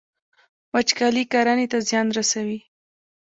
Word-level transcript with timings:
وچکالي 0.73 1.23
کرنې 1.31 1.65
ته 1.71 1.77
زیان 1.87 2.07
رسوي. 2.17 2.59